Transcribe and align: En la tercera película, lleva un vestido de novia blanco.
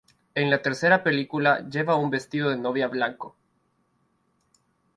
En 0.33 0.49
la 0.49 0.63
tercera 0.63 1.03
película, 1.03 1.59
lleva 1.69 1.95
un 1.95 2.09
vestido 2.09 2.49
de 2.49 2.57
novia 2.57 2.87
blanco. 2.87 3.35